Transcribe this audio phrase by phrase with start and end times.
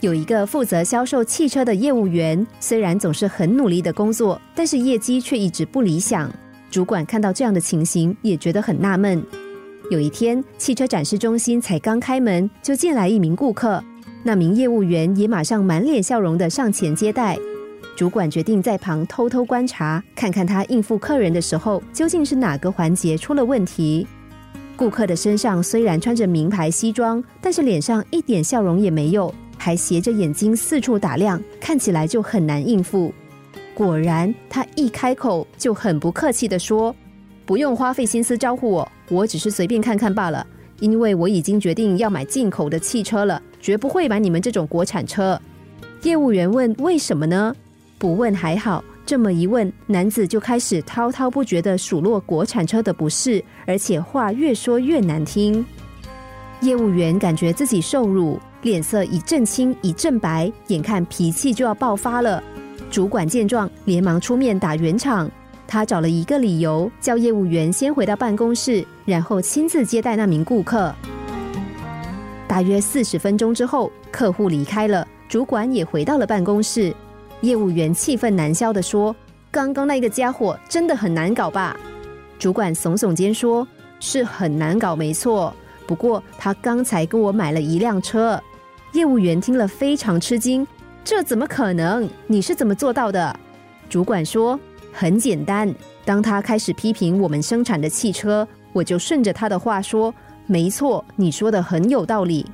[0.00, 6.32] 有一个负责销售汽车的业务员，虽然总是很努力的工作，但是业绩却一直不理想。
[6.70, 9.22] 主管看到这样的情形，也觉得很纳闷。
[9.90, 13.82] 有一天，汽车展示中心才刚开门，就进来一名顾客。
[14.22, 17.36] 那名业务员也马上满脸笑容的上前接待。
[17.94, 24.06] 主管决定在旁偷偷观察，看看他应付客人的时候，究竟是哪个环节出了问题。
[24.76, 29.34] 顾客的身上虽然穿着名牌西装，但是脸上一点笑容也没有。
[29.60, 33.12] 还斜着眼睛四处打量，看起来就很难应付。
[33.74, 36.96] 果然，他一开口就很不客气的说
[37.44, 40.46] ：“不用花费心思招呼我，我只是随便看看罢了。
[40.78, 45.38] 因为我已经决定要买进口的汽车了，绝不会买你们这种国产车。”
[46.04, 47.54] 业务员问：“为什么呢？”
[47.98, 55.62] 不问还好，这么一问，男子就开始滔滔不绝的数落国产车的不是，而且话越说越难听。
[56.62, 58.40] 业务员感觉自己受辱。
[58.62, 62.42] 脸色一阵青一阵白，眼看脾气就要爆发了。
[62.90, 65.30] 主管见状，连忙出面打圆场。
[65.66, 70.92] 他找了一个理由，叫业务员先回到办公室，然后亲自接待那名顾客。
[72.48, 76.92] 大约四十分钟之后，客户离开了，主管也回到了办公室。
[77.42, 79.14] 业务员气愤难消的说
[79.50, 81.76] ：“刚刚那个家伙真的很难搞吧？”
[82.36, 83.66] 主管耸耸肩说
[84.00, 85.54] ：“是很难搞，没错。
[85.86, 88.42] 不过他刚才跟我买了一辆车。”
[88.92, 90.66] 业务员听了非常吃惊，
[91.04, 92.08] 这怎么可能？
[92.26, 93.38] 你是怎么做到的？
[93.88, 94.58] 主管说
[94.92, 95.72] ：“很简单，
[96.04, 100.12] 当他开始批评我们生产的汽车，我就顺着他的话说
[100.46, 102.44] ：‘没错，你说的很有道理。’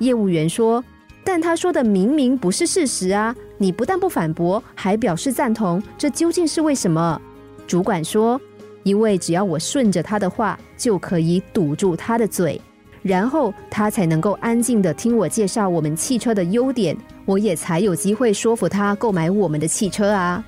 [0.00, 0.84] 业务员说
[1.24, 3.34] ：‘但他说的明明不是事实啊！
[3.56, 7.18] 你不但不反驳，还表示赞同，这究竟是为什么？’
[7.66, 8.38] 主管说
[8.84, 12.60] ：‘因为只要我顺着他的话，就可以堵住他的嘴。’”
[13.06, 20.44] 然后他才能够安静的听我介绍我们汽车的优点，我也才有机会说服他购买我们的汽车啊。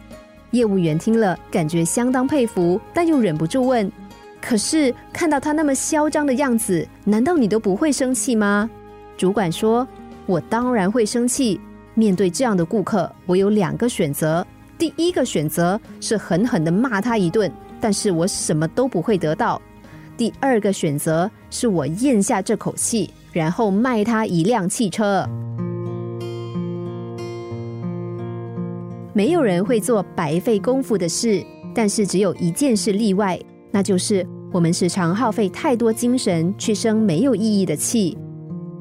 [0.51, 3.89] 业务员听了，感觉相当佩服，但又忍不住问
[4.43, 8.69] ：“可是看到他那么嚣张的样子，难道你都不会生气吗？”
[9.17, 9.87] 主管说
[10.27, 11.61] ：“我当然会生气。
[11.95, 14.45] 面对这样的顾客，我有两个选择。
[14.77, 19.63] 第一个选择是狠狠的骂他一顿，但是我什么都不会得到。”
[20.19, 25.25] 第二个选择是我咽下这口气，然后卖他一辆汽车。
[29.13, 31.41] 没有人会做白费功夫的事，
[31.73, 33.39] 但是只有一件事例外，
[33.71, 38.19] 那就是我们时常耗费太多精神去生没有意义的气。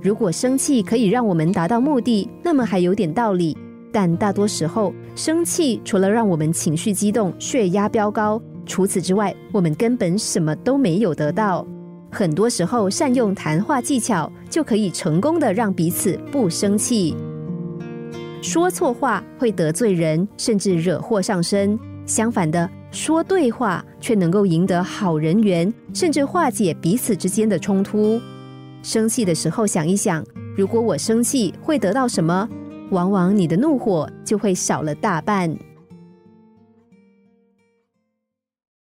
[0.01, 3.55] 如果生气可以让我们达到目的，那么还有点道理。
[3.91, 8.41] 但大多时候，生气除了让我们情绪激动、血压飙高。
[8.67, 11.65] 除此之外，我们根本什么都没有得到。
[12.11, 17.15] 很多时候，善用谈话技巧就可以成功的让彼此不生气。
[18.41, 28.21] 说错话会得罪人，甚至惹祸上身；相反的，说对话却能够赢得好人缘，甚至化解彼此之间的冲突。
[28.83, 30.23] 生气的时候想一想，
[30.55, 32.47] 如果我生气会得到什么？
[32.91, 35.53] 往往你的怒火就会少了大半。